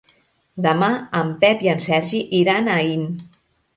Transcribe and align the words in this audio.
Demà 0.65 0.87
en 1.19 1.29
Pep 1.45 1.63
i 1.67 1.71
en 1.75 1.85
Sergi 1.89 2.23
iran 2.43 2.69
a 2.69 2.79
Aín. 2.85 3.05